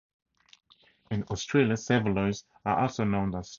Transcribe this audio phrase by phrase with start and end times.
[1.11, 3.49] In Australia, saveloys are also known as cheerios.